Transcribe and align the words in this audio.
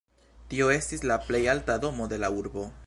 Tio 0.53 0.69
estis 0.75 1.05
la 1.11 1.19
plej 1.27 1.43
alta 1.57 1.77
domo 1.87 2.13
de 2.15 2.23
la 2.25 2.35
urbo. 2.43 2.71